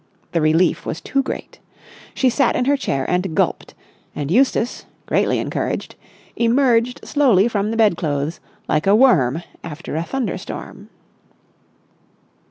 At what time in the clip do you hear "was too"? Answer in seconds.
0.83-1.21